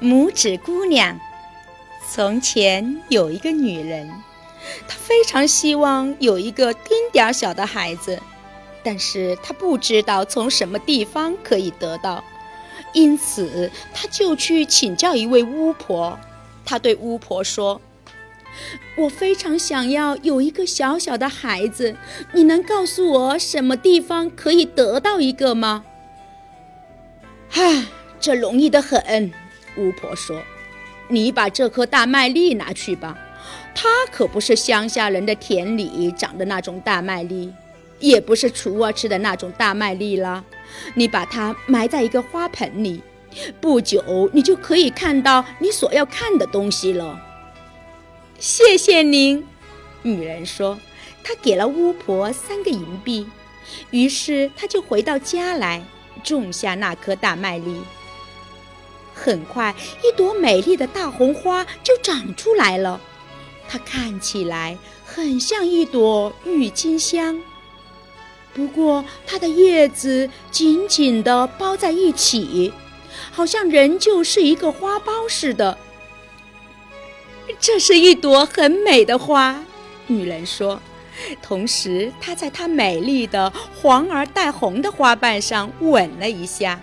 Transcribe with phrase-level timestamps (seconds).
[0.00, 1.18] 拇指姑娘。
[2.10, 4.10] 从前有一个女人，
[4.88, 8.18] 她非常希望有一个丁点儿小的孩子，
[8.82, 12.24] 但是她不知道从什么地方可以得到，
[12.94, 16.18] 因此她就去请教一位巫婆。
[16.64, 17.80] 她对巫婆说
[18.96, 21.96] ：“我非常想要有一个小小的孩子，
[22.32, 25.84] 你能告诉我什么地方可以得到一个吗
[27.52, 29.30] ？”“啊，这容易得很。”
[29.78, 30.42] 巫婆说。
[31.10, 33.16] 你把这颗大麦粒拿去吧，
[33.74, 37.50] 它可不是乡下人的田里长的那种大麦粒，
[37.98, 40.44] 也不是雏儿吃的那种大麦粒了。
[40.92, 43.02] 你把它埋在一个花盆里，
[43.58, 47.18] 不久你就可以看到你所要看的东西了。
[48.38, 49.46] 谢谢您，
[50.02, 50.78] 女人说。
[51.24, 53.26] 她给了巫婆三个银币，
[53.90, 55.82] 于是她就回到家来，
[56.22, 57.80] 种下那颗大麦粒。
[59.22, 63.00] 很快，一朵美丽的大红花就长出来了。
[63.68, 67.42] 它看起来很像一朵郁金香，
[68.54, 72.72] 不过它的叶子紧紧地包在一起，
[73.30, 75.76] 好像仍旧是一个花苞似的。
[77.60, 79.64] 这是一朵很美的花，
[80.06, 80.80] 女人说。
[81.42, 86.80] 同时，她在它美丽的黄而带红的花瓣上吻了一下。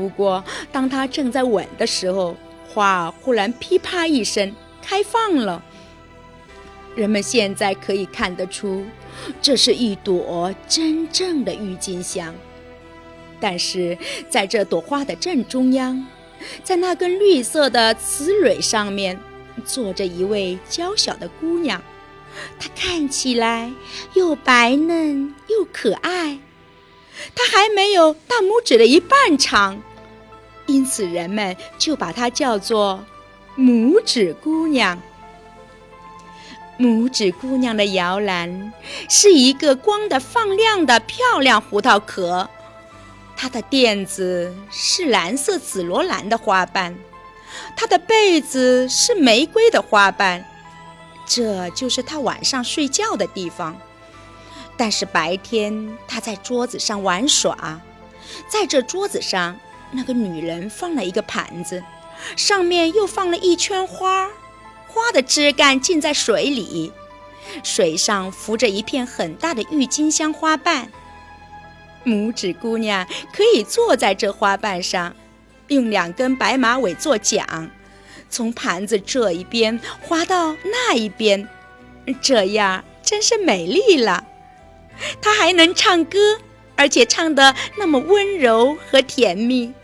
[0.00, 2.34] 不过，当他正在吻的时候，
[2.66, 5.62] 花忽然噼啪一声开放了。
[6.96, 8.84] 人们现在可以看得出，
[9.42, 12.34] 这是一朵真正的郁金香。
[13.38, 13.96] 但是，
[14.28, 16.06] 在这朵花的正中央，
[16.64, 19.18] 在那根绿色的雌蕊上面，
[19.64, 21.80] 坐着一位娇小的姑娘，
[22.58, 23.72] 她看起来
[24.14, 26.38] 又白嫩又可爱，
[27.34, 29.82] 她还没有大拇指的一半长。
[30.70, 33.04] 因此，人们就把它叫做
[33.58, 35.00] “拇指姑娘”。
[36.78, 38.72] 拇指姑娘的摇篮
[39.08, 42.48] 是一个光的放亮的漂亮胡桃壳，
[43.36, 46.96] 它的垫子是蓝色紫罗兰的花瓣，
[47.76, 50.44] 它的被子是玫瑰的花瓣，
[51.26, 53.76] 这就是她晚上睡觉的地方。
[54.76, 57.80] 但是白天，她在桌子上玩耍，
[58.48, 59.58] 在这桌子上。
[59.92, 61.82] 那个女人放了一个盘子，
[62.36, 64.28] 上面又放了一圈花，
[64.86, 66.92] 花的枝干浸在水里，
[67.64, 70.90] 水上浮着一片很大的郁金香花瓣。
[72.04, 75.14] 拇指姑娘可以坐在这花瓣上，
[75.68, 77.70] 用两根白马尾做桨，
[78.28, 81.48] 从盘子这一边滑到那一边，
[82.22, 84.24] 这样真是美丽了。
[85.20, 86.38] 她还能唱歌，
[86.76, 89.74] 而且唱得那么温柔和甜蜜。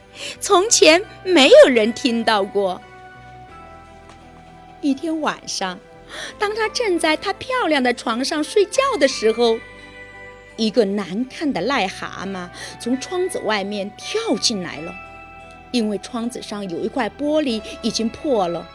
[0.40, 2.80] 从前没有人听到过。
[4.80, 5.78] 一天晚上，
[6.38, 9.58] 当他正在他漂亮的床上睡觉的时候，
[10.56, 12.48] 一个难看的癞蛤蟆
[12.80, 14.94] 从窗子外面跳进来了。
[15.72, 18.66] 因为窗子上有一块玻璃已经破了。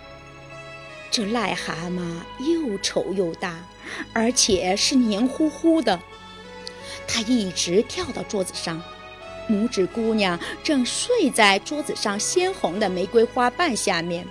[1.10, 3.66] 这癞蛤蟆又丑又大，
[4.14, 6.00] 而且是黏糊糊的。
[7.08, 8.82] 它一直跳到桌子上。
[9.52, 14.26] 拇指姑娘正睡在桌子上鲜红的玫瑰花瓣下面。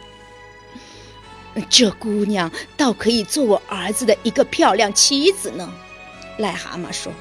[1.68, 5.70] 这姑娘倒可以做我儿子的一个漂亮妻子呢，
[6.38, 7.12] 癞蛤蟆说。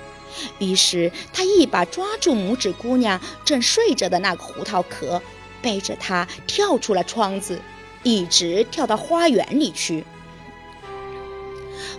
[0.60, 5.22] 于是他一把抓住拇指姑娘正睡着的那个胡桃壳，
[5.62, 7.60] 背着她跳出了窗子，
[8.04, 10.06] 一直跳到花园里去。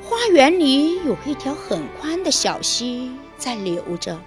[0.02, 4.18] 花园里有一条很宽的小溪在流着。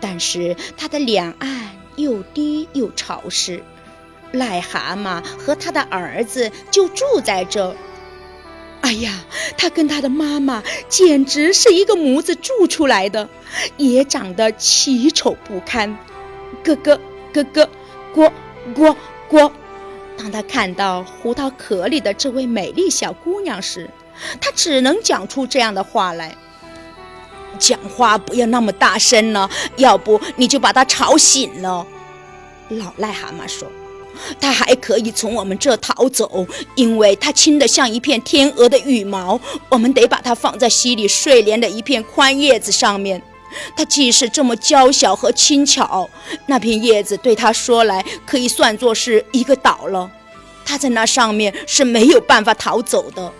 [0.00, 3.62] 但是它的两岸又低又潮湿，
[4.32, 7.74] 癞蛤蟆和他的儿子就住在这。
[8.80, 9.24] 哎呀，
[9.56, 13.28] 他跟他的妈妈简直是一个模子铸出来的，
[13.76, 15.98] 也长得奇丑不堪。
[16.62, 17.00] 咯咯
[17.32, 17.68] 咯咯，
[18.14, 18.32] 呱
[18.74, 18.96] 呱
[19.28, 19.52] 呱。
[20.16, 23.90] 当他看到胡桃壳里的这位美丽小姑娘时，
[24.40, 26.36] 他只能讲出这样的话来。
[27.58, 31.86] 讲话不要那么大声了，要不你就把他吵醒了。
[32.68, 33.66] 老癞蛤蟆说
[34.38, 39.40] ：“他还可以从我们这逃走，因为他轻得像一片天鹅的羽毛。
[39.70, 43.22] 我们得把它放在溪里睡莲的一片宽叶子上面。
[43.74, 46.08] 它既是这么娇小和轻巧，
[46.46, 50.10] 那片叶子对他说来可以算作是一个岛了。
[50.66, 53.32] 他在那上面是没有办法逃走的。”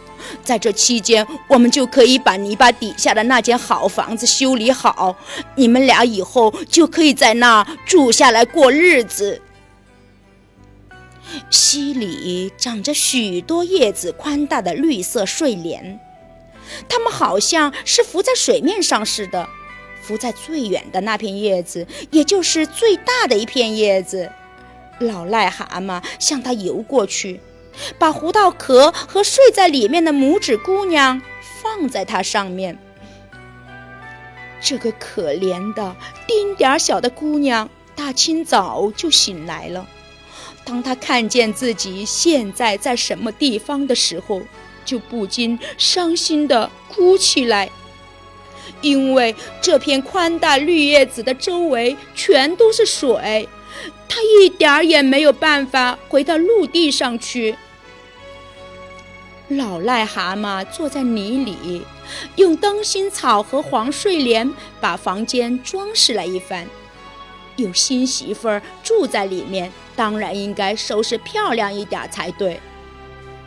[0.43, 5.17] 在这期间，我们就可以把泥巴底下的那间好房子修理好，
[5.57, 9.43] 你们俩以后就可以在那住下来过日子。
[11.51, 16.01] 溪里长着许多叶子宽大的绿色睡莲，
[16.89, 19.49] 它们好像是浮在水面上似的。
[20.01, 24.33] 浮在最远的那片叶子，也就是最大的一片叶子。
[25.01, 27.41] 老癞蛤蟆向它游过去，
[27.99, 31.21] 把胡桃壳和睡在里面的拇指姑娘
[31.63, 32.79] 放在它上面。
[34.61, 35.97] 这个可怜的
[36.27, 39.87] 丁点儿小的姑娘，大清早就醒来了。
[40.65, 44.43] 当她看见自己现在在什么地方的时候，
[44.85, 47.71] 就不禁伤心地哭起来。
[48.83, 53.49] 因为这片宽大绿叶子的周围全都是水，
[54.09, 57.57] 她一点儿也没有办法回到陆地上去。
[59.49, 61.83] 老癞蛤蟆坐在泥里，
[62.37, 66.67] 用灯芯草和黄睡莲把房间装饰了一番。
[67.57, 72.61] 有新媳妇儿住在里面，当然应该收拾漂亮一点才对。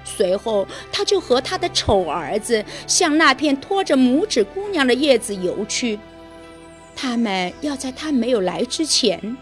[0.03, 6.00] 随后，他就和他的丑儿子向那片拖着拇指姑娘的叶子游去。
[6.95, 9.38] 他们要在他没有来之前，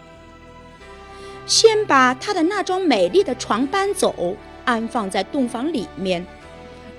[1.46, 4.36] 先把他的那张美丽的床搬走，
[4.66, 6.26] 安放在洞房里面。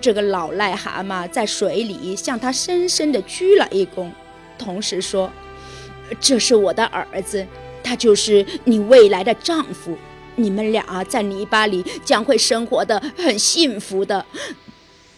[0.01, 4.09] 这个老癞蛤蟆在水里向他深深地鞠了一躬，
[4.57, 5.31] 同时说
[6.19, 7.45] ：“这是我的儿子，
[7.83, 9.95] 他就是你未来的丈夫。”
[10.37, 14.25] 你们俩在泥巴里将会生活的很幸福的，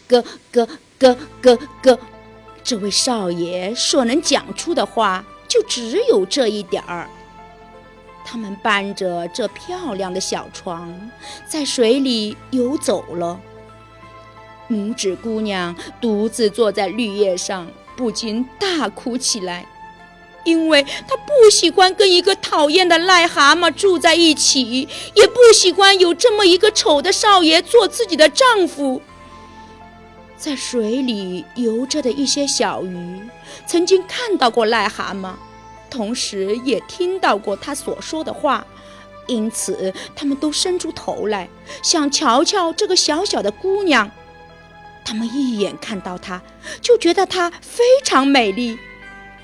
[0.08, 1.98] 咯咯咯咯咯。
[2.64, 7.08] 这位少爷所能讲出的话就只有这一点儿。
[8.26, 11.10] 他们搬着这漂亮的小床，
[11.46, 13.40] 在水里游走了。
[14.68, 19.66] 拇指姑娘独自坐在绿叶上，不禁大哭起来。
[20.44, 29.00] 因为她不喜欢跟一个讨厌的癞蛤蟆住在一起，也不喜欢有这么一个丑的少爷做自己的丈夫。
[30.36, 33.22] 在水里游着的一些小鱼，
[33.66, 35.32] 曾经看到过癞蛤蟆，
[35.88, 38.66] 同时也听到过他所说的话，
[39.26, 41.48] 因此他们都伸出头来，
[41.82, 44.10] 想瞧瞧这个小小的姑娘。
[45.04, 46.40] 他们一眼看到她，
[46.80, 48.78] 就觉得她非常美丽。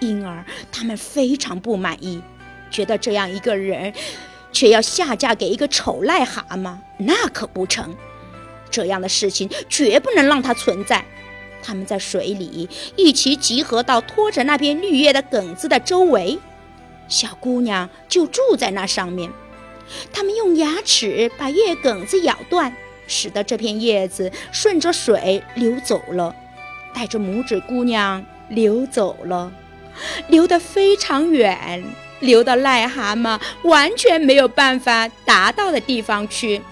[0.00, 0.42] 因而
[0.72, 2.22] 他们非常不满意，
[2.70, 3.92] 觉得这样一个人，
[4.50, 7.94] 却要下嫁给一个丑癞蛤蟆，那可不成。
[8.70, 11.04] 这样的事情绝不能让它存在。
[11.62, 12.66] 他们在水里
[12.96, 16.38] 一起集合到拖着那片绿叶的梗子的周围，
[17.06, 19.30] 小姑娘就住在那上面。
[20.10, 22.74] 他们用牙齿把叶梗子咬断，
[23.10, 26.34] 使得这片叶子顺着水流走了，
[26.94, 29.52] 带着拇指姑娘流走了。
[30.28, 31.84] 流得非常远，
[32.20, 36.62] 流到癞蛤蟆完全没有办法达到的地方去。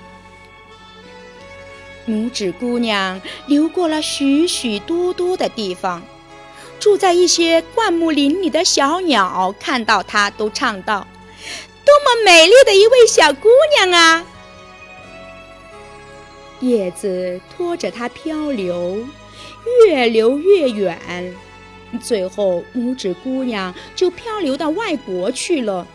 [2.07, 6.03] 拇指姑娘流过了许许多多的地方，
[6.79, 11.07] 住在一些灌木林里的小鸟看到她，都唱道
[11.85, 14.25] ：“多么美丽的一位小姑娘啊！”
[16.61, 18.99] 叶子拖着它漂流，
[19.87, 21.35] 越流越远。
[22.03, 25.87] 最后，拇指姑娘就漂流到外国去了。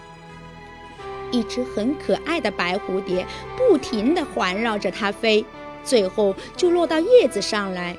[1.31, 3.25] 一只很可爱的白蝴蝶
[3.57, 5.43] 不停地环绕着它飞，
[5.83, 7.95] 最后就落到叶子上来。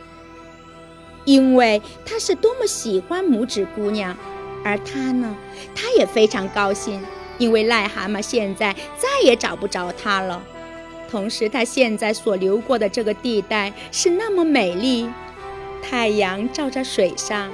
[1.25, 4.17] 因为它是多么喜欢拇指姑娘，
[4.65, 5.37] 而它呢，
[5.75, 7.01] 它也非常高兴，
[7.39, 10.43] 因为癞蛤蟆现在再也找不着它了。
[11.15, 15.09] 同时，它现在所流过的这个地带是那么美丽。
[15.81, 17.53] 太阳照在水上，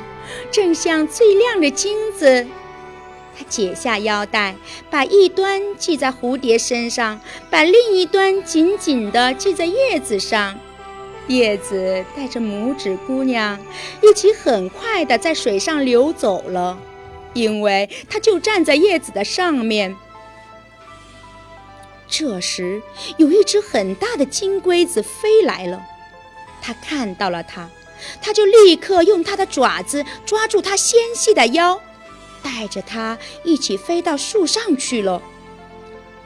[0.50, 2.47] 正像最亮的金子。
[3.37, 4.55] 他解下腰带，
[4.88, 10.59] 把一端系在蝴蝶身上，把另一端紧紧地系在叶子上。
[11.26, 13.61] 叶子带着拇指姑娘
[14.00, 16.79] 一起很快地在水上流走了，
[17.35, 19.95] 因为它就站在叶子的上面。
[22.11, 22.83] 这时，
[23.17, 25.81] 有一只很大的金龟子飞来了，
[26.61, 27.71] 他看到了它。
[28.23, 31.79] 他就立刻用他的爪子抓住它纤细的腰，
[32.43, 35.21] 带着它一起飞到树上去了。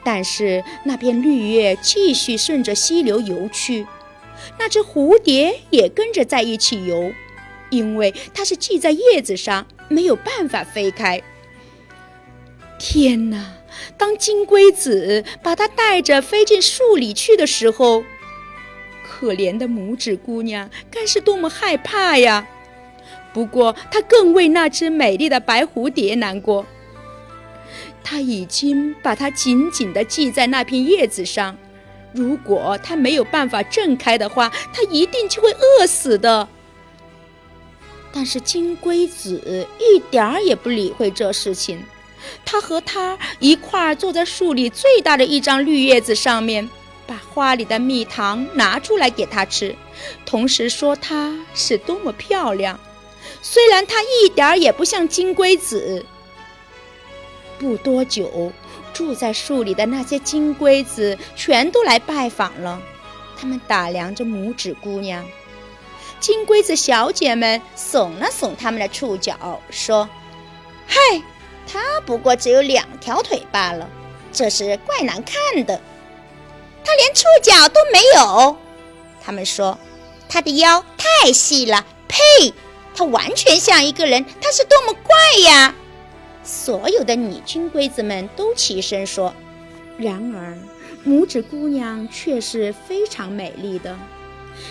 [0.05, 3.85] 但是那片绿叶继续顺着溪流游去，
[4.57, 7.13] 那只蝴蝶也跟着在一起游，
[7.71, 11.21] 因为它是系在叶子上，没有办法飞开。
[12.79, 13.55] 天哪！
[13.97, 18.05] 当金龟子把它带着飞进树里去的时候。
[19.07, 22.47] 可怜的拇指姑娘该是多么害怕呀！
[23.33, 26.67] 不过她更为那只美丽的白蝴蝶难过。
[28.03, 31.57] 她已经把它紧紧地系在那片叶子上，
[32.13, 36.49] 如果它没有办法挣开的话，它一定就会饿死的。
[38.13, 41.83] 但是金龟子一点儿也不理会这事情，
[42.45, 46.69] 他和他一块儿坐在树里最大的一张绿叶子上面，
[47.07, 49.75] 把花里的蜜糖拿出来给他吃，
[50.25, 52.79] 同时说她是多么漂亮。
[53.43, 56.05] 虽然她一点儿也不像金龟子。
[57.59, 58.53] 不多久，
[58.93, 62.81] 住在树里的那些金龟子全都来拜访了，
[63.37, 65.25] 他们打量着拇指姑娘。
[66.21, 70.09] 金龟子小姐们耸了耸他们的触角，说
[70.87, 70.99] ：“嗨，
[71.67, 73.89] 它不过只有两条腿罢了，
[74.33, 75.81] 这是怪难看的。
[76.85, 78.57] 它连触角都没有。”
[79.23, 79.79] 他们说
[80.29, 82.53] ：“它的腰太细了，呸！
[82.95, 85.75] 它完全像一个人，它是多么怪呀！”
[86.45, 89.35] 所有的女金龟子们都起身说
[89.97, 90.59] ：“然而，
[91.07, 93.97] 拇指姑娘却是非常美丽的。”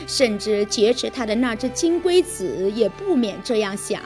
[0.08, 4.02] 甚至劫持他的那只金龟子也不免这样想。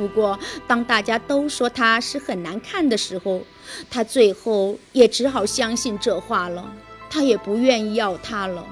[0.00, 3.42] 不过，当大家都说他是很难看的时候，
[3.90, 6.72] 他最后也只好相信这话了。
[7.10, 8.64] 他也不愿意要他了。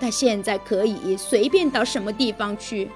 [0.00, 2.90] 他现在可以随便到什么地方去。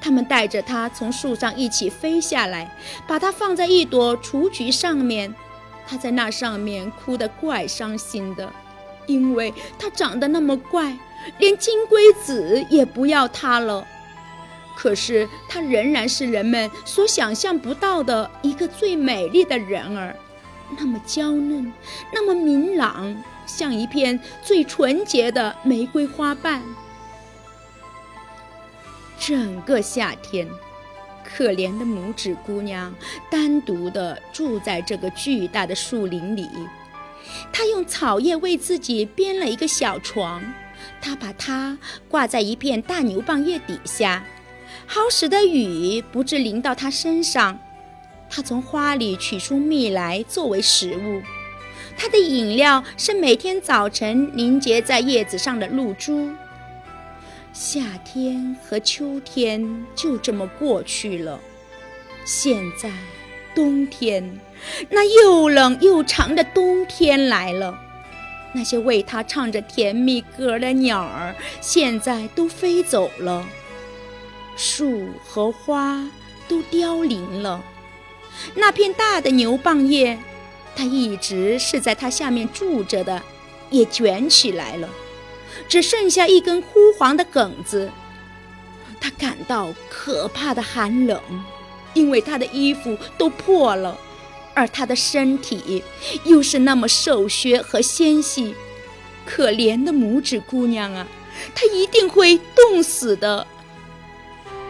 [0.00, 2.72] 他们带着他从树上一起飞下来，
[3.08, 5.34] 把他放在一朵雏菊上面。
[5.88, 8.48] 他在那上面哭得怪伤心的，
[9.06, 10.96] 因为他长得那么怪。
[11.38, 13.84] 连金龟子也不要他了，
[14.80, 20.14] 可是它仍然是人们所想象不到的一个最美丽的人儿，
[20.78, 21.72] 那么娇嫩，
[22.12, 23.12] 那么明朗，
[23.44, 26.62] 像一片最纯洁的玫瑰花瓣。
[29.18, 30.48] 整个夏天，
[31.24, 32.94] 可怜的拇指姑娘
[33.28, 36.48] 单独地住在这个巨大的树林里，
[37.52, 40.40] 她用草叶为自己编了一个小床。
[41.00, 41.76] 她把它
[42.08, 44.24] 挂在一片大牛蒡叶底下，
[44.86, 47.58] 好使得雨不致淋到它身上。
[48.30, 51.22] 他从花里取出蜜来作为食物。
[51.96, 56.30] 他的饮料是每天早晨凝结在叶子上的露珠。
[57.52, 61.40] 夏天和秋天就这么过去了。
[62.24, 62.90] 现在，
[63.54, 64.38] 冬天，
[64.90, 67.76] 那又冷又长的冬天来了。
[68.52, 73.46] 那些为他唱着甜蜜歌的鸟儿，现在都飞走了，
[74.58, 76.06] 树和花
[76.48, 77.64] 都凋零了。
[78.54, 80.18] 那片大的牛蒡叶，
[80.76, 83.22] 它一直是在它下面住着的，
[83.70, 84.90] 也卷起来了，
[85.68, 87.90] 只剩下一根枯黄的梗子。
[89.00, 91.20] 他感到可怕的寒冷，
[91.94, 93.96] 因为他的衣服都破了。
[94.54, 95.84] 而她的身体
[96.24, 98.56] 又是那么瘦削和纤细，
[99.24, 101.06] 可怜的拇指姑娘啊，
[101.54, 103.46] 她一定会冻死的。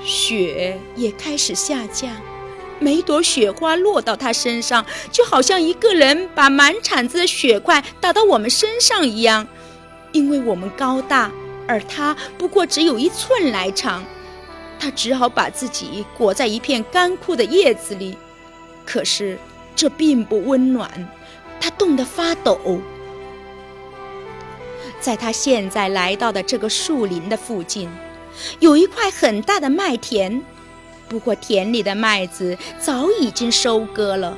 [0.08, 2.10] 雪也开始下降，
[2.80, 9.46] 每朵雪花落到他身上，就好像一个人把满铲子的雪块打到我们身上一样。
[10.12, 11.30] 因为我们高大，
[11.66, 14.02] 而他不过只有一寸来长，
[14.80, 18.16] 他只好把自己裹在一片干枯的叶子里。
[18.84, 19.38] 可是。
[19.80, 20.90] 这并不温暖，
[21.60, 22.80] 他冻得发抖。
[24.98, 27.88] 在他现在来到的这个树林的附近，
[28.60, 30.42] 有一块很大的麦田，
[31.08, 34.36] 不过田里的麦子早已经收割了，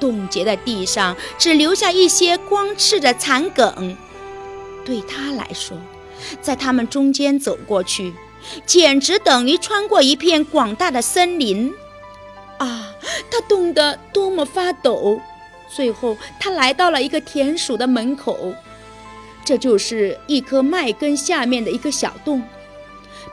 [0.00, 3.96] 冻结的地上只留下一些光赤的残梗。
[4.84, 5.76] 对他来说，
[6.40, 8.14] 在他们中间走过去，
[8.64, 11.72] 简直等于穿过一片广大的森林。
[12.58, 12.92] 啊，
[13.30, 15.20] 他冻得多么发抖！
[15.68, 18.54] 最后，他来到了一个田鼠的门口，
[19.44, 22.42] 这就是一棵麦根下面的一个小洞。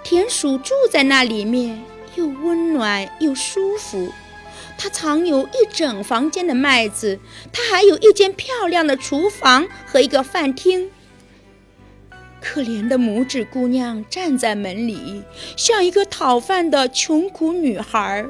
[0.06, 1.82] 田鼠住在那里面，
[2.14, 4.14] 又温暖又舒服。
[4.78, 7.20] 它藏有一整房间的麦子，
[7.52, 10.92] 它还有一间漂亮的厨房和一个饭厅。
[12.40, 15.24] 可怜的拇指姑娘站在门里，
[15.58, 18.24] 像一个讨饭的穷苦女孩。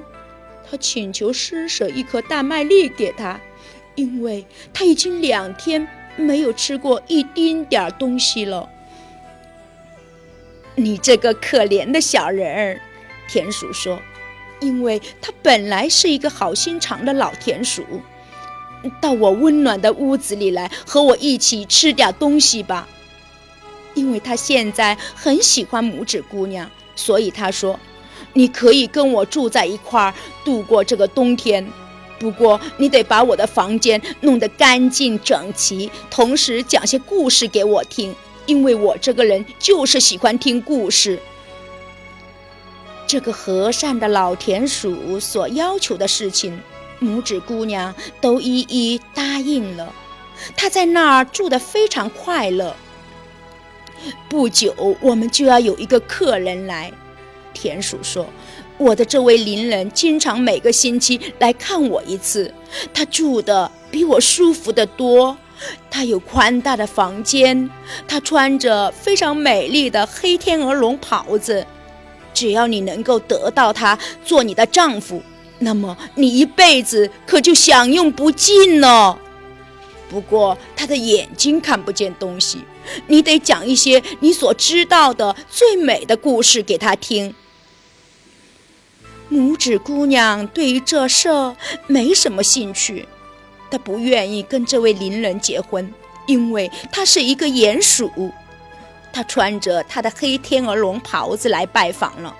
[0.71, 3.41] 她请求施舍一颗大麦粒给她，
[3.95, 8.69] 因为她已经两天没有吃过一丁点儿东西了。
[10.75, 12.79] 你这个可怜的小人儿，
[13.27, 13.99] 田鼠说，
[14.59, 17.83] 因为他本来是一个好心肠的老田鼠。
[19.01, 22.87] 到我温暖的屋子里来，和我一起吃点东西吧。
[23.93, 27.79] 因为他现在很喜欢拇指姑娘，所以他说。
[28.37, 30.13] 你可以跟我住在一块儿
[30.43, 31.65] 度过这个冬天，
[32.19, 38.13] 不过你得把我的房间弄得干净整齐，同时讲些故事给我听，
[38.45, 41.19] 因为我这个人就是喜欢听故事。”
[43.07, 46.59] 这个和善的老田鼠所要求的事情，
[46.99, 49.93] 拇指姑娘都一一答应了。
[50.57, 52.75] 她在那儿住得非常快乐。
[54.27, 56.91] 不久，我们就要有一个客人来。
[57.53, 58.27] 田鼠说
[58.77, 62.53] ：“我的这位邻人经常每个星期来看我一次，
[62.93, 65.37] 他住的比我舒服的多。
[65.89, 67.69] 他有宽大的房间，
[68.07, 71.65] 他穿着非常美丽的黑天鹅绒袍子。”
[72.33, 75.23] 只要你能够得到他做你的丈夫，
[75.59, 79.17] 那么你一辈子可就享用不尽了。
[80.09, 82.59] 不过他的眼睛看不见东西，
[83.07, 87.33] 你得讲一些你所知道的最美的故事给他听。
[89.31, 91.29] 拇指姑娘对于这事
[91.87, 93.07] 没什么兴趣，
[93.75, 95.93] 他不愿意跟这位邻人结婚，
[96.27, 98.31] 因为他是一个鼹鼠。
[99.11, 102.33] 他穿着他的黑天鹅绒袍子来拜访了。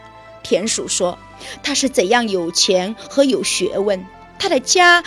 [0.43, 1.19] 田鼠说
[1.61, 4.01] ：“他是怎样有钱和有学问？
[4.39, 5.03] 他的家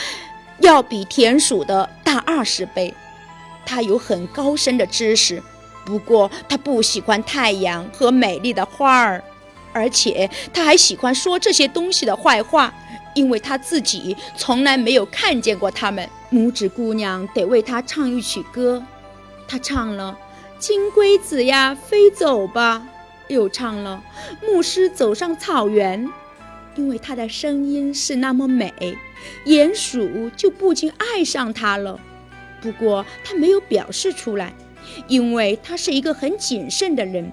[0.58, 2.92] 要比田鼠的大二十倍。
[3.64, 5.42] 他有很高深的知识，
[5.86, 9.24] 不过他不喜欢太阳和美丽的花儿，
[9.72, 12.74] 而且他还喜欢说这些东西的坏话，
[13.14, 18.82] 因为他自己从来没有看见过他们。”拇指姑娘得为他唱一曲歌，
[19.46, 20.18] 她唱了。
[20.58, 22.86] 金龟子呀，飞走吧！
[23.28, 24.02] 又唱了
[24.42, 26.08] 牧师走上草原，
[26.74, 28.96] 因为他的声音是那么美，
[29.44, 32.00] 鼹鼠就不禁爱上他了。
[32.60, 34.52] 不过他没有表示出来，
[35.06, 37.32] 因为他是一个很谨慎的人。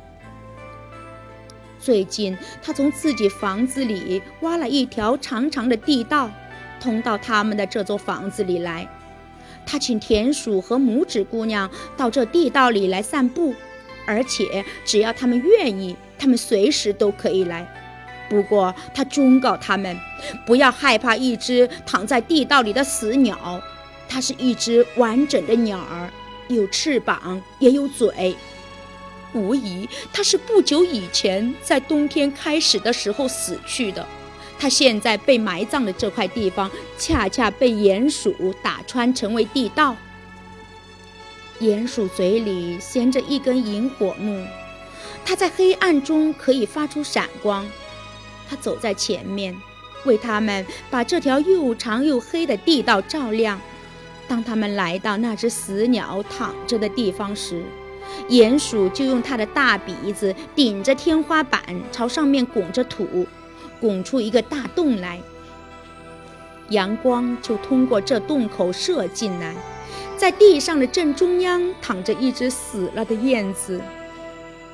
[1.86, 6.32] 最近，他从自己房子里挖了一条长长的地道，
[6.82, 8.88] 通到他们的这座房子里来。
[9.68, 13.54] 他请田鼠和拇指姑娘到这地道里来散步，
[14.08, 17.72] 而且只要他们愿意，他们随时都可以来。
[18.32, 19.96] 不过他忠告他们
[20.44, 23.62] 不要害怕一只躺在地道里的死鸟，
[24.10, 26.10] 它是一只完整的鸟儿，
[26.48, 28.36] 有翅膀也有嘴。
[29.36, 34.08] 无疑，它是不久以前在冬天开始的时候死去的。
[34.58, 39.96] 他现在被埋葬的这块地方，恰恰被鼹鼠打穿，成为地道。
[41.60, 44.46] 鼹鼠嘴里衔着一根萤火木，
[45.26, 47.70] 它在黑暗中可以发出闪光。
[48.50, 49.54] 它走在前面，
[50.06, 53.60] 为他们把这条又长又黑的地道照亮。
[54.28, 57.64] 当他们来到那只死鸟躺着的地方时，
[58.30, 63.28] 鼹鼠就用它的大鼻子顶着天花板，朝上面拱着土。
[63.82, 65.20] 拱出一个大洞来，
[66.70, 69.54] 阳光就通过这洞口射进来。
[70.16, 73.82] 在地上的正中央躺着一只死了的燕子，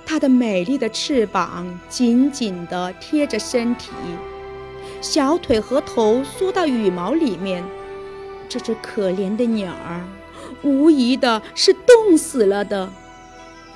[0.05, 3.89] 它的美丽的翅膀紧紧地贴着身体，
[5.01, 7.63] 小腿和头缩到羽毛里面。
[8.47, 10.05] 这只可怜的鸟儿，
[10.61, 12.87] 无疑的是冻死了的。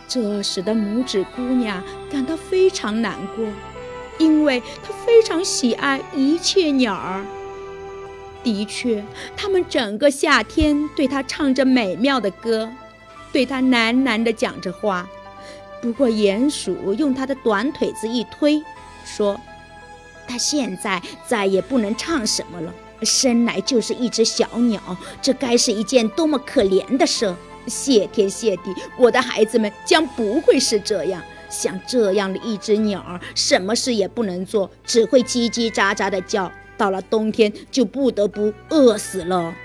[0.07, 3.45] 这使得拇指姑娘感到非常难过。
[4.17, 7.25] 因为她非常喜爱一切鸟儿。
[8.43, 9.03] 的确，
[9.35, 12.71] 他们整个夏天对她唱着美妙的歌，
[13.33, 15.07] 对他喃喃地讲着话。
[15.81, 18.63] 不过，鼹鼠用他的短腿子一推，
[19.03, 19.39] 说
[20.25, 24.79] ：“他现在再也不能唱什么了，生来就是一只小鸟，
[25.21, 27.35] 这该是一件多么可怜的事！
[27.67, 36.51] 谢天谢地，我的孩子们将不会是这样。”像这样的一只鸟儿，什么事也不能做，只会叽叽喳喳的叫。
[36.75, 39.55] 到了冬天，就不得不饿死了。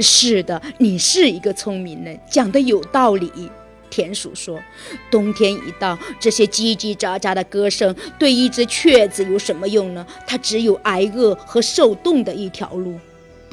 [0.00, 3.50] 是的，你是一个聪明人，讲的有道理。
[3.88, 4.60] 田鼠说
[5.08, 10.04] ：“冬天一到，这些叽叽喳喳的歌声对一只雀子有什么用呢？
[10.26, 12.98] 它只有挨饿和受冻的一条路。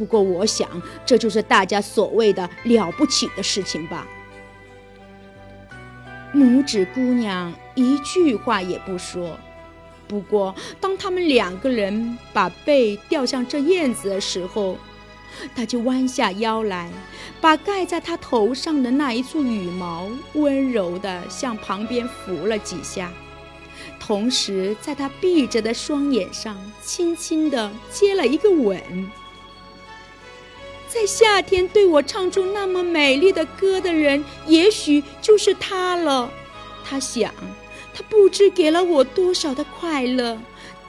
[0.02, 0.68] 不过，我想
[1.06, 4.08] 这就是大家所谓的了不起的事情吧。”
[6.34, 9.38] 拇指姑娘一句话也不说。
[10.08, 14.76] 不过，当他们两个人把背掉向这燕子的时候，
[15.56, 16.90] 她就弯下腰来，
[17.40, 23.12] 把盖在她头上的那一簇羽毛温柔地向旁边拂了几下，
[24.00, 28.82] 同时在她闭着的双眼上轻轻地接了一个吻。
[30.94, 36.30] 在夏天对我唱出那么美丽的歌的人，也许就是他了。
[36.84, 37.34] 他想，
[37.94, 40.38] 他不知给了我多少的快乐。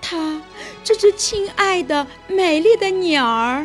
[0.01, 0.43] 他，
[0.83, 3.65] 这只亲爱的、美丽的鸟儿。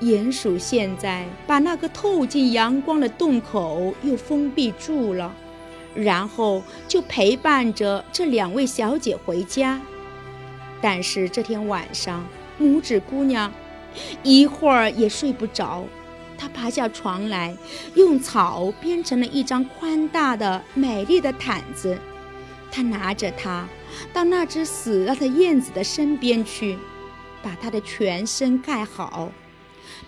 [0.00, 5.32] 鼹鼠现在把那个透进阳光的洞口又封闭住了，
[5.94, 9.80] 然后就陪伴着这两位小姐回家。
[10.82, 12.26] 但是这天晚上，
[12.60, 13.52] 拇指姑娘
[14.22, 15.84] 一会儿也睡不着。
[16.36, 17.56] 她爬下床来，
[17.94, 21.98] 用草编成了一张宽大的、美丽的毯子。
[22.70, 23.68] 她拿着它
[24.12, 26.76] 到那只死了的燕子的身边去，
[27.42, 29.30] 把它的全身盖好。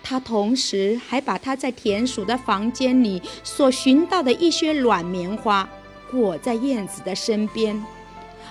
[0.03, 5.67] 他同时还把他在田鼠的房间里所寻到的一些软棉花
[6.11, 7.83] 裹在燕子的身边，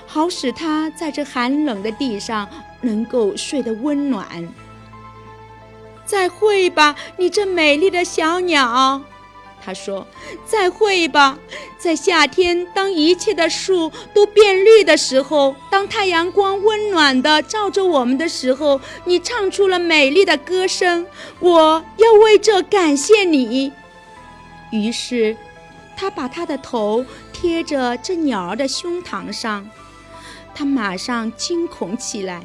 [0.07, 2.49] 好使它在这寒冷的地上
[2.81, 4.27] 能够睡得温暖。
[6.07, 9.03] 再会吧，你这美丽的小鸟。
[9.61, 10.07] 他说
[10.47, 11.37] ：“再会吧，
[11.77, 21.05] 在夏天，当一切的树都变绿的时候，当太阳光温暖地照着我们的时候，你唱出了美丽的歌声。
[21.41, 23.73] 我要为这感谢你。”
[24.71, 25.37] 于是，
[25.97, 29.69] 他把他的头贴着这鸟儿的胸膛上，
[30.55, 32.45] 他马上惊恐起来，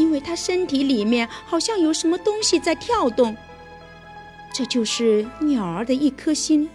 [0.00, 3.36] 因为他身体里面好像有什么东西在跳动。
[4.52, 6.70] 这就是鸟儿的一颗心，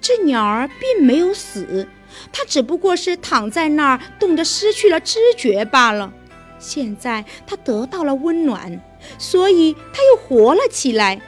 [0.00, 1.88] 这鸟儿并没有死，
[2.32, 6.12] 它只不过是躺在那儿，冻得失去了知觉罢了。
[6.58, 8.80] 现在它得到了温暖，
[9.18, 11.20] 所以它又活了起来。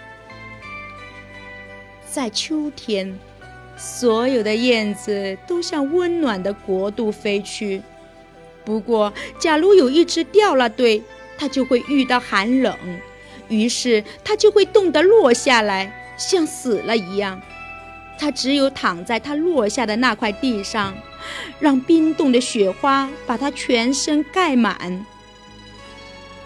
[2.09, 3.19] 在秋天，
[3.77, 7.83] 所有的燕子都向温暖的国度飞去。
[8.65, 11.03] 不过，假如有一只掉了队，
[11.43, 12.79] 它就会遇到寒冷。
[13.49, 17.43] 于是它就会冻得落下来，像死了一样。
[18.17, 20.97] 它只有躺在它落下的那块地上，
[21.59, 25.05] 让冰冻的雪花把它全身盖满。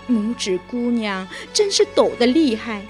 [0.08, 2.80] 拇指姑娘真是抖得厉害，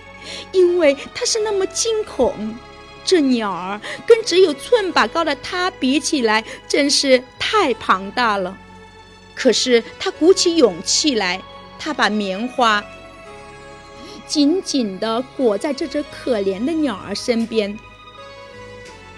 [0.52, 2.56] 因为她是那么惊恐。
[3.04, 8.56] 这鸟儿跟只有寸把高的她比起来，真是太庞大了。
[9.34, 11.42] 可是她鼓起勇气来，
[11.78, 12.82] 他把棉花。
[14.26, 17.78] 紧紧地裹在这只可怜的鸟儿身边，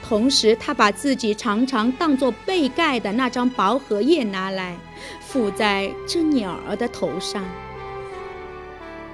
[0.07, 4.77] 同时，他把自己常常当作被盖的那张薄荷叶拿来，
[5.21, 7.43] 附在这鸟儿的头上。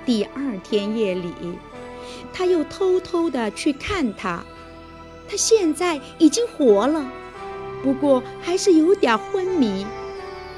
[0.04, 1.33] 第二天夜里，
[2.33, 4.42] 他又偷偷地去看它，
[5.28, 7.09] 它现在已经活了，
[7.85, 9.87] 不过还是有点昏迷，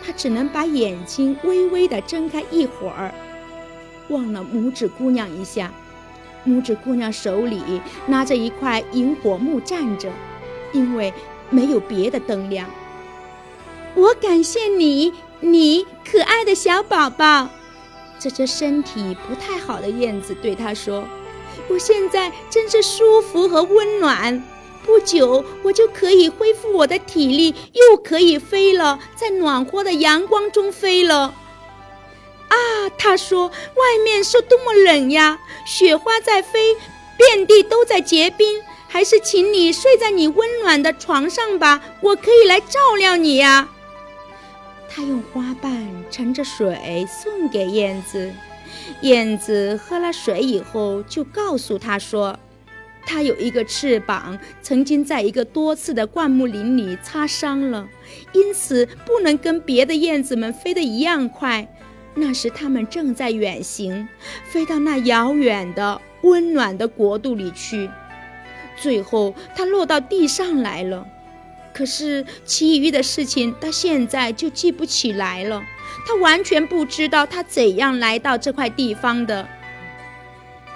[0.07, 3.12] 他只能把眼睛微微地睁开一会儿。
[4.09, 5.73] 望了拇指姑娘一下，
[6.47, 10.12] 拇指姑娘手里拿着一块萤火木站着，
[10.73, 11.12] 因为
[11.51, 12.71] 没有别的灯亮。
[13.97, 17.49] 我感谢你，你可爱的小宝宝。
[18.19, 21.05] 这只身体不太好的燕子对他说
[21.69, 24.42] ：“我现在真是舒服和温暖，
[24.87, 31.35] 不久我就可以恢复我的体力，又可以飞了，在暖和的阳光中飞了。”
[32.49, 32.57] 啊，
[32.96, 36.77] 他说：“外面是多么冷呀，雪花在飞，
[37.18, 38.62] 遍地都在结冰。
[38.88, 43.68] 还是请你睡在你温暖的床上吧，我可以来照料你呀。”
[44.88, 48.33] 他用花瓣盛着水送给燕子，
[49.03, 52.38] 燕子喝了水以后，就告诉他说
[53.07, 57.88] ：“它有一个翅膀，曾经在一个多次的灌木林里擦伤了，
[58.33, 61.66] 因此不能跟别的燕子们飞得一样快。”
[62.19, 64.09] 那时他们正在远行，
[64.45, 67.90] 飞到那遥远的温暖的国度里去。
[68.75, 71.07] 最后，它落到地上来了。
[71.75, 75.62] 可是，其余的事情它现在就记不起来了。
[76.07, 79.47] 它完全不知道它怎样来到这块地方的。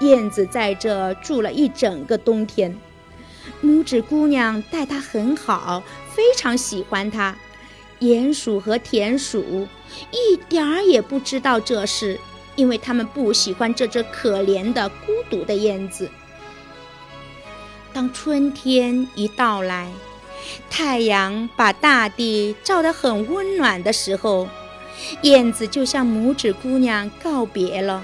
[0.00, 2.76] 燕子在这住了一整个冬天，
[3.62, 5.82] 拇指姑娘待它很好，
[6.14, 7.36] 非常喜欢它。
[8.00, 9.68] 鼹鼠和田鼠
[10.10, 12.18] 一点儿也不知道这事，
[12.56, 16.10] 因为他们不喜欢这只可怜的、孤独的燕子。
[17.92, 19.92] 当春天一到来，
[20.70, 24.48] 太阳把大地照得很温暖的时候，
[25.20, 28.02] 燕子就向拇指姑娘告别了。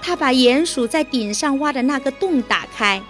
[0.00, 3.02] 他把鼹鼠在顶上挖的那个洞打开，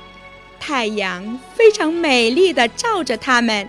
[0.59, 3.69] 太阳非常美丽的照着他们。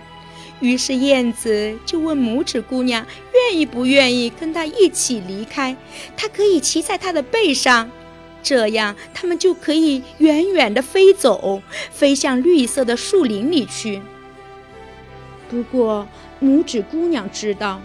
[0.60, 5.74] 于是燕子就问拇指姑娘愿意不愿意跟他一起离开，
[6.16, 7.90] 她可以骑在他的背上，
[8.42, 14.02] 这样他们就可以远远地飞走，飞向绿色的树林里去。
[15.48, 16.06] 不过
[16.42, 17.80] 拇指姑娘知道，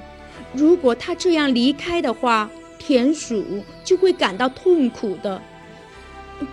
[0.51, 2.49] 如果她这样离开的话，
[2.85, 5.41] 田鼠就会感到痛苦的。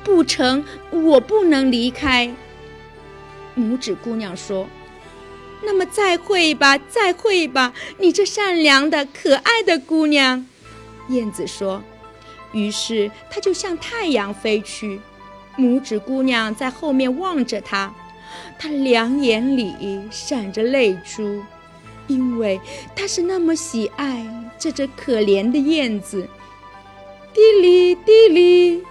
[0.02, 2.34] 不成，我不能离开。
[3.54, 4.66] 拇指姑娘说
[5.62, 10.46] ：“那么再会吧，再会吧，你这善良的、可爱的姑娘。”
[11.10, 11.82] 燕子说。
[12.52, 15.00] 于是，它就向太阳飞去。
[15.58, 17.94] 拇指姑娘在后面望着它，
[18.58, 19.74] 她两眼里
[20.10, 21.42] 闪着泪珠，
[22.06, 22.60] 因为
[22.94, 24.26] 他是那么喜爱
[24.58, 26.28] 这只可怜的燕子。
[27.32, 28.82] 滴哩滴哩，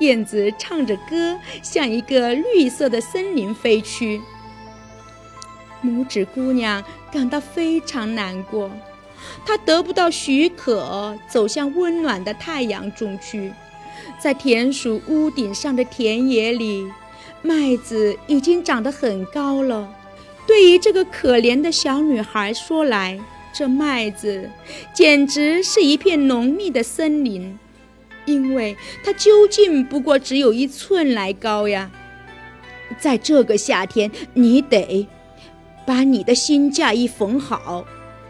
[0.00, 4.20] 燕子唱着歌，向一个绿色的森林飞去。
[5.84, 8.70] 拇指姑娘感到非常难过。
[9.44, 13.52] 她得不到许可，走向温暖的太阳中去。
[14.18, 16.90] 在田鼠屋顶上的田野里，
[17.42, 19.88] 麦子已经长得很高了。
[20.46, 23.18] 对于这个可怜的小女孩说来，
[23.52, 24.48] 这麦子
[24.94, 27.58] 简直是一片浓密的森林，
[28.26, 31.90] 因为它究竟不过只有一寸来高呀。
[32.98, 35.08] 在这个夏天，你得
[35.84, 37.84] 把你的新嫁衣缝好。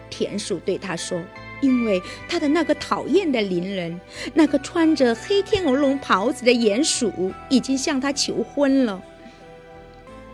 [0.08, 1.20] 田鼠对他说
[1.60, 4.00] ：“因为他的那个讨厌的邻人，
[4.32, 9.02] 那个穿着黑天鹅绒袍子的鼹鼠，已经向他求婚了。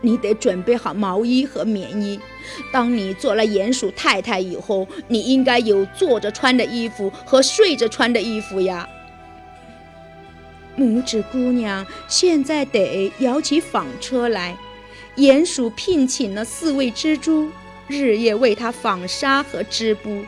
[0.03, 2.19] 你得准备好毛衣和棉衣。
[2.71, 8.87] 当你做了鼹鼠太太以后，你应该有坐着穿的衣服和睡着穿的衣服呀。”
[10.77, 14.55] 拇指姑娘现在得摇起纺车来。
[15.15, 17.49] 鼹鼠聘请了四位蜘蛛。
[17.89, 20.23] 日夜为他纺纱和织布，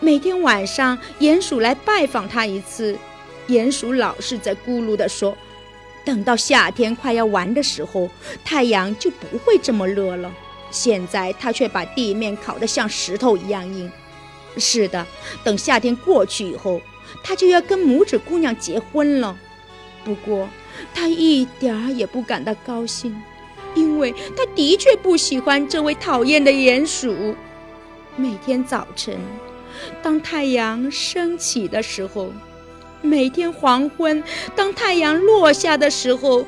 [0.00, 2.96] 每天晚上鼹鼠来拜访她一次，
[3.48, 5.36] 鼹鼠老是在咕噜地说
[6.04, 8.08] ：“等到夏天快要完的时候，
[8.44, 10.32] 太阳就不会这么热了。”
[10.70, 13.90] 现在他却把地面烤得像石头一样硬。
[14.56, 15.06] 是的，
[15.42, 16.80] 等夏天过去以后，
[17.22, 19.36] 他就要跟拇指姑娘结婚了。
[20.04, 20.48] 不过，
[20.92, 23.20] 他一点儿也不感到高兴。
[23.76, 27.34] 因为他的确不喜欢这位讨厌的鼹鼠。
[28.14, 29.18] 每天早晨，
[30.00, 32.28] 当太阳升起的时候；
[33.04, 34.24] 每天黄昏，
[34.56, 36.46] 当太阳落下的时候，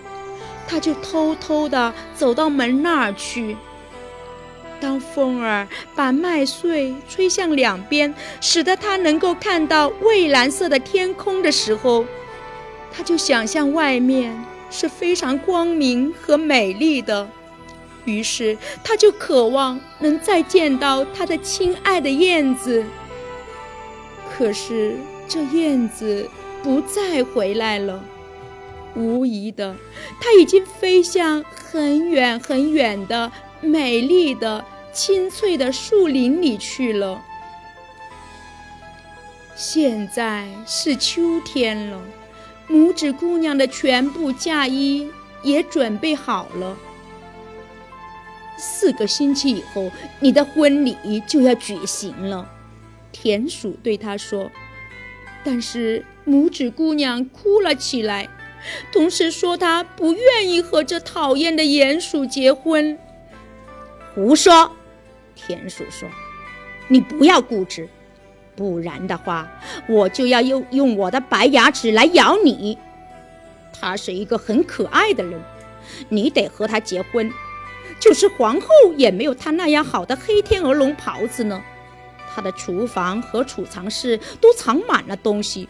[0.66, 3.56] 他就偷偷地走到门那儿去。
[4.80, 12.04] 当风儿把麦穗吹向两边，使得他能够看到蔚蓝色的天空的时候，
[12.90, 14.34] 他就想象外面。
[14.68, 17.28] 是非常光明和美丽的，
[18.04, 22.84] 于是他就渴望能再见到他的亲爱的燕子。
[24.36, 24.96] 可是
[25.28, 26.28] 这燕子
[26.66, 28.02] 不再回来了，
[28.96, 29.76] 无疑的，
[30.20, 37.22] 它已经飞向很远很远的美丽的青翠的树林里去了。
[39.54, 42.00] 现在是秋天了。
[42.68, 45.08] 拇指姑娘的全部嫁衣
[45.44, 46.76] 也准备好了。
[48.58, 50.96] 四个星期以后，你的婚礼
[51.28, 52.50] 就要举行了。
[53.12, 54.50] 田鼠对她说。
[55.44, 58.28] 但是拇指姑娘哭了起来，
[58.92, 62.98] 同时说她不愿意和这讨厌的鼹鼠结婚。
[64.14, 64.70] 胡说！
[65.34, 66.08] 田鼠说
[66.88, 67.88] ：“你不要固执。”
[68.56, 69.46] 不然的话，
[69.86, 72.78] 我就要用用我的白牙齿来咬你。
[73.78, 75.38] 他是一个很可爱的人，
[76.08, 77.30] 你得和他结婚。
[78.00, 81.62] 就是皇后也没有他那样好的黑天鹅绒袍子呢。
[82.34, 85.68] 他的厨房和储藏室都藏满了东西。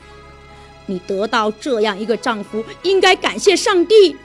[0.87, 4.17] 你得到这样一个丈夫，应该感谢上帝。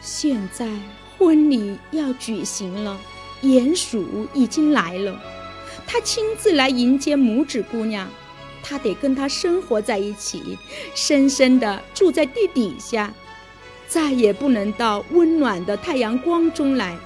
[0.00, 0.68] 现在
[1.16, 2.98] 婚礼要举行了，
[3.42, 5.18] 鼹鼠已经来了。
[5.86, 8.08] 他亲自来迎接拇指姑娘，
[8.62, 10.58] 他得跟她生活在一起，
[10.94, 13.14] 深深地住在地底下，
[13.88, 16.96] 再也不能到温暖的太阳光中来，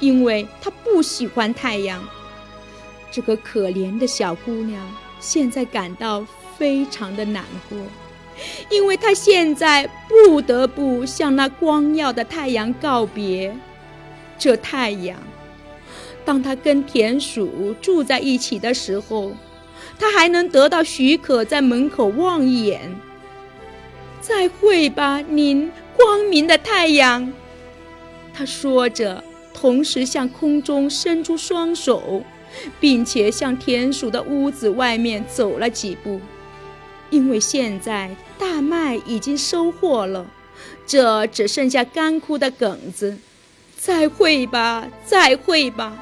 [0.00, 2.02] 因为他不喜欢太阳。
[3.10, 4.82] 这个可怜的小姑娘
[5.20, 7.78] 现在感到非常的难过，
[8.70, 13.54] 因为他现在不得不向那光耀的太阳告别。
[14.38, 15.16] 这太阳。
[16.24, 19.32] 当他跟田鼠住在一起的时候，
[19.98, 22.94] 他还能得到许可在门口望一眼。
[24.20, 27.32] 再会吧，您光明的太阳。
[28.32, 32.24] 他说着，同时向空中伸出双手，
[32.80, 36.20] 并且向田鼠的屋子外面走了几步。
[37.10, 40.26] 因为现在大麦已经收获了，
[40.86, 43.18] 这只剩下干枯的梗子。
[43.76, 45.98] 再会吧，再会吧。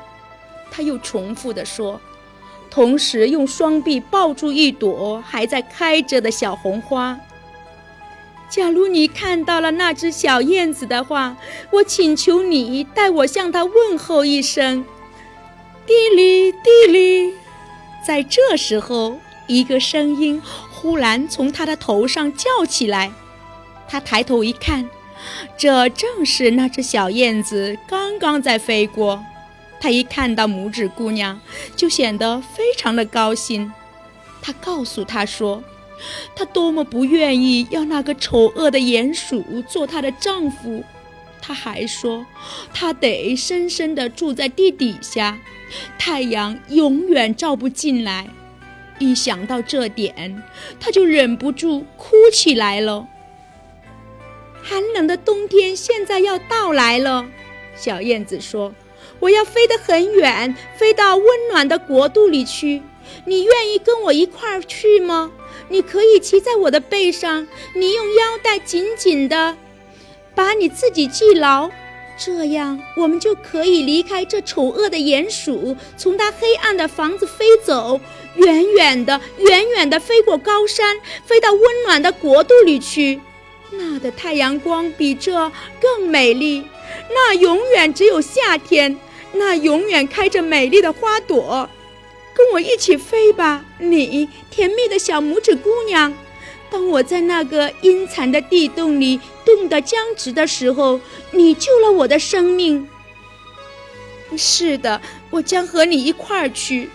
[0.70, 2.00] 他又重复地说，
[2.70, 7.18] 同时用双臂抱住一朵还在开着的小红花。
[8.48, 11.36] 假如你看到了那只小燕子的话，
[11.72, 14.84] 我请求你代我向它问候一声。
[15.84, 17.34] 地里地里，
[18.06, 19.18] 在这时候，
[19.54, 23.12] 一个声音忽然从他的头上叫起来。
[23.88, 24.88] 他抬头一看，
[25.58, 29.22] 这正是那只小燕子刚刚在飞过。
[29.80, 31.40] 他一看到拇指姑娘，
[31.76, 33.72] 就显得非常的高兴。
[34.40, 35.62] 他告诉她说，
[36.34, 40.84] 他多么不愿意要那个丑恶的鼹鼠做她的丈夫。
[41.40, 42.24] 他还说，
[42.72, 45.38] 他得深深地住在地底下。
[45.98, 48.28] 太阳永远照不进来，
[49.02, 50.42] 一想到这点，
[50.78, 53.08] 他就忍不住哭起来了。
[54.62, 57.26] 寒冷的冬天现在要到来了，
[57.74, 58.72] 小燕子说
[59.18, 62.82] ：“我要飞得很远，飞到温暖的国度里去。
[63.26, 65.32] 你愿意跟我一块儿去吗？
[65.68, 69.56] 你可以骑在我的背上，你用腰带紧紧的
[70.34, 71.70] 把你自己系牢。”
[72.24, 77.98] 这样，我们就可以离开这丑恶的鼹鼠，从它黑暗的房子飞走，
[78.36, 83.20] 远远的、远远的飞过高山，飞到温暖的国度里去。
[83.70, 86.66] 那的太阳光比这更美丽，
[87.10, 88.98] 那永远只有夏天，
[89.32, 91.68] 那永远开着美丽的花朵。
[92.34, 96.14] 跟我一起飞吧，你甜蜜的小拇指姑娘。
[96.70, 100.98] 当我在那个阴惨的地洞里冻得僵直的时候，
[101.30, 102.88] 你救了我的生命。
[104.36, 106.88] 是的，我将和你一块儿去。”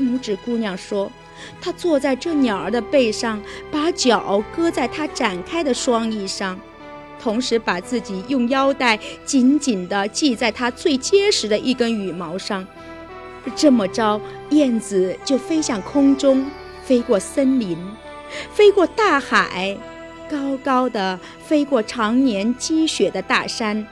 [0.00, 1.12] 拇指姑娘说。
[1.60, 6.58] 她坐在这鸟儿的背上，把脚搁在它展开的双翼上，
[7.18, 12.66] 同时把自己用腰带紧紧地系在它最结实的一根羽毛上。
[13.56, 16.50] 这么着，燕子就飞向空中，
[16.84, 17.78] 飞过森林。
[18.52, 19.76] 飞过大海，
[20.30, 23.86] 高高的飞过常年积雪的大山。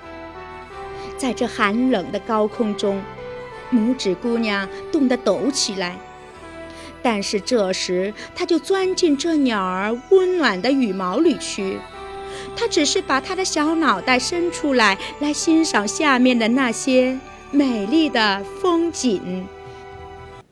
[1.17, 3.03] 在这寒冷的高空中，
[3.73, 5.99] 拇指姑娘冻得抖起来。
[7.03, 11.79] 但是这时，她就钻进这鸟儿温暖的羽毛里去。
[12.57, 17.19] 她只是把她的小脑袋伸出来，来欣赏下面的那些
[17.51, 19.47] 美丽的风景。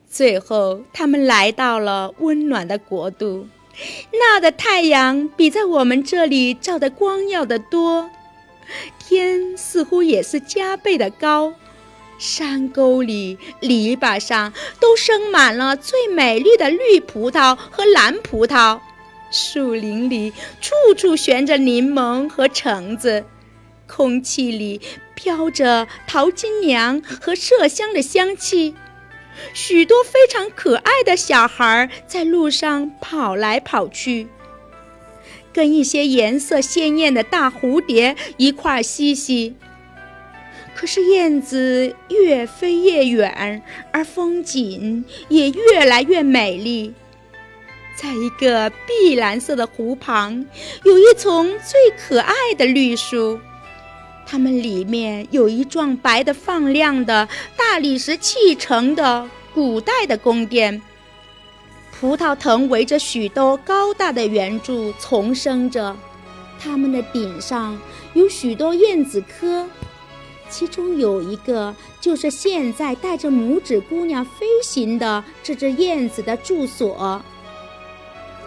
[0.09, 3.49] 最后，他们来到了温暖的国度。
[4.13, 8.09] 那的太阳比在我们这里照得光耀得多，
[8.99, 11.53] 天似乎也是加倍的高。
[12.19, 18.81] 山沟里、篱笆上都生满了最美丽的绿葡萄和蓝葡萄，
[19.31, 23.25] 树林里处处悬着柠檬和橙子，
[23.87, 24.81] 空气里
[25.15, 28.75] 飘着桃金娘和麝香的香气。
[29.53, 34.29] 许多非常可爱的小孩在路上跑来跑去，
[35.53, 39.57] 跟一些颜色鲜艳的大蝴蝶一块嬉戏。
[40.77, 46.93] 可是燕子越飞越远，而风景也越来越美丽。
[47.97, 50.45] 在一个碧蓝色的湖旁，
[50.85, 53.41] 有一丛最可爱的绿树。
[54.27, 60.83] 它们里面有一幢白的放亮的大理石砌成的古代的宫殿，
[61.91, 65.97] 葡萄藤围着许多高大的圆柱丛生着，
[66.61, 67.81] 它们的顶上
[68.12, 69.67] 有许多燕子科，
[70.49, 77.23] 其中有一个就是现在带着拇指姑娘飞行的这只燕子的住所。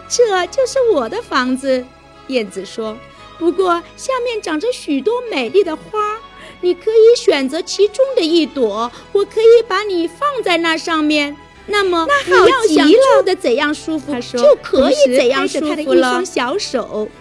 [0.08, 1.84] 这就是我的房子，
[2.28, 2.96] 燕子说。
[3.38, 6.18] 不过，下面长着许多美丽的花，
[6.60, 11.36] 你可以选择其中的一朵，我可以把你放在那上面。
[11.66, 12.86] 那么，那好极了，
[13.16, 15.70] 住的怎样舒服，就可以怎样舒服了。
[15.70, 17.19] 他的一双小手，那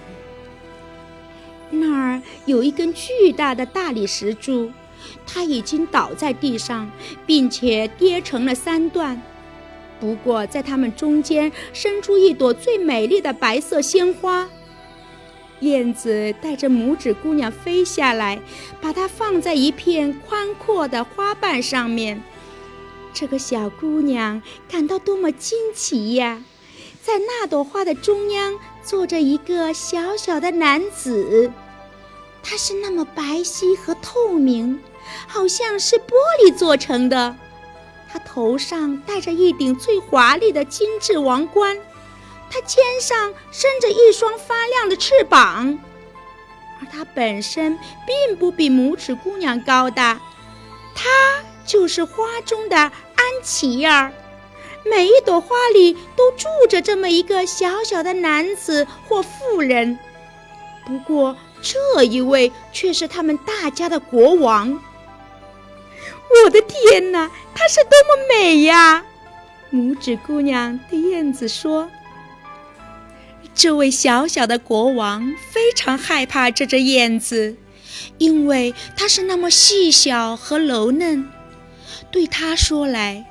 [1.99, 4.71] 那儿有一根巨大的大理石柱，
[5.27, 6.89] 它已经倒在地上，
[7.25, 9.21] 并且跌成了三段。
[9.99, 14.47] 不过，在它们中间伸出一朵最美丽的白色鲜花。
[15.59, 18.39] 燕子带着拇指姑娘飞下来，
[18.79, 22.23] 把它放在一片宽阔的花瓣上面。
[23.13, 24.41] 这个小姑娘
[24.71, 26.41] 感到多么惊奇呀！
[27.01, 31.51] 在那朵花的中央坐着一个小小的男子，
[32.41, 34.81] 它是那么白皙和透明，
[35.27, 36.13] 好像是玻
[36.43, 37.35] 璃做成的。
[38.11, 41.77] 他头上戴着一顶最华丽的金质王冠。
[42.51, 45.77] 它肩上伸着一双发亮的翅膀，
[46.81, 47.77] 而它本身
[48.07, 50.19] 并不比拇指姑娘高大。
[50.95, 51.07] 它
[51.63, 52.91] 就是花中的安
[53.43, 54.11] 琪儿。
[54.83, 59.99] 每一朵花里都住着这么一个小小的男子或妇人。
[60.87, 64.81] 不过这一位却是他们大家的国王。
[66.43, 69.03] 我的天哪，她是多么美呀！
[69.71, 71.89] 拇指姑娘对燕子说
[73.53, 77.55] ：“这位小小的国王非常害怕这只燕子，
[78.17, 81.27] 因为它是那么细小和柔嫩。
[82.11, 83.25] 对他说来，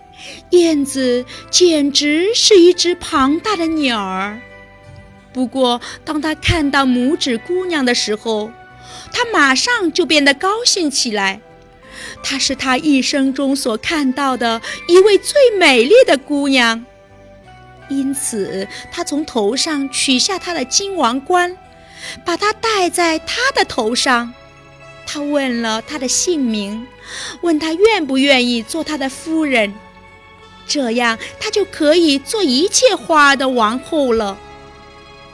[0.50, 4.40] 燕子简直是一只庞大的鸟儿。
[5.38, 8.50] 不过，当他看到拇指姑娘的时候，
[9.12, 11.40] 他马上就变得高兴起来。”
[12.24, 16.84] 她是他一生中所看到的一位最美丽的姑娘，
[17.88, 21.56] 因此他从头上取下她的金王冠，
[22.24, 24.34] 把它戴在她的头上。
[25.06, 26.84] 他问了她的姓名，
[27.42, 29.72] 问他愿不愿意做他的夫人，
[30.66, 34.36] 这样她就可以做一切花的王后了。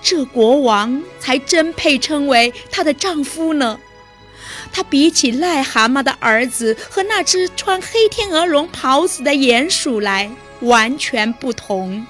[0.04, 3.80] 这国王才真配称为她的丈夫呢。
[4.70, 10.30] 他比起癞蛤蟆的儿子和那只穿黑天鹅绒袍子的鼹鼠来
[10.60, 12.04] 完全不同，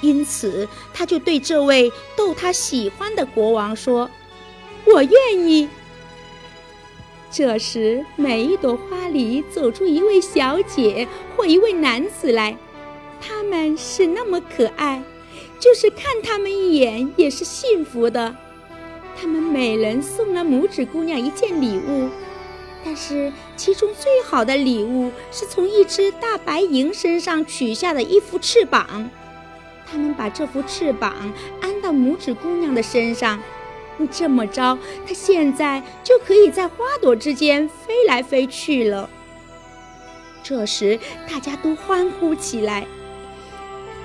[0.00, 4.10] 因此他就对这位逗他喜欢的国王说
[4.84, 5.68] ：“我愿意。”
[7.30, 12.56] 这时，每一朵花里走出一位小姐或一位男子来，
[13.20, 15.00] 他们是那么可爱，
[15.62, 18.34] 就是看他们一眼也是幸福的。
[19.16, 22.08] 他们每人送了拇指姑娘一件礼物，
[22.84, 29.08] 但是其中最好的礼物是从一只大白蝇身上取下的一副翅膀。
[29.86, 33.40] 他们把这副翅膀安到拇指姑娘的身上，
[34.10, 39.08] 这么着，她现在就可以在花朵之间飞来飞去了。
[40.42, 40.98] 这时，
[41.30, 42.84] 大家都欢呼起来。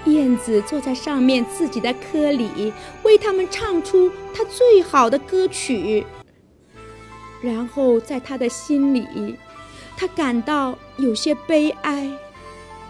[0.08, 6.06] 燕子坐在上面自己的窠里，为他们唱出它最好的歌曲。
[7.42, 9.36] 然后在他的心里，
[9.96, 12.10] 他感到有些悲哀，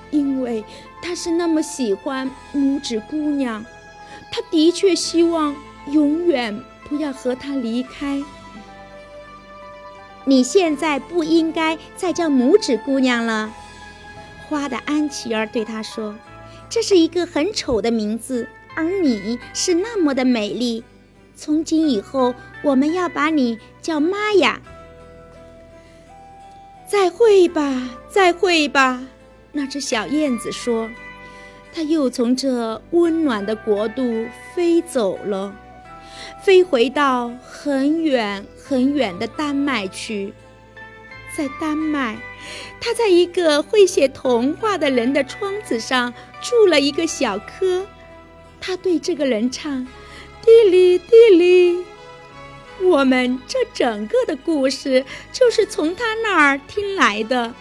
[0.10, 0.64] 因为
[1.02, 3.66] 他是那么喜欢拇指姑娘，
[4.32, 5.56] 他的确希望
[5.88, 8.24] 永远不要和她离开。
[10.24, 13.54] 你现在不应该再叫拇指姑娘了，
[14.48, 16.16] 花的安琪儿对他说。
[16.70, 20.84] 这是一个很丑的名字，而你是那么的美丽。
[21.36, 22.34] 从今以后，
[22.64, 24.62] 我们要把你叫玛雅。
[26.90, 29.04] 再会吧，再会吧。
[29.52, 30.90] 那只小燕子说
[31.74, 35.54] ：“它又从这温暖的国度飞走了，
[36.44, 40.34] 飞回到很远很远的丹麦去。
[41.38, 42.18] 在丹麦。”
[42.82, 47.86] 他在一个会写童话的人的窗子上住了一个小科，
[48.60, 49.86] 他对这个人唱
[50.44, 51.86] ：“滴哩滴哩。”
[52.82, 57.54] 我们这整个的故事就是从他那儿听来的。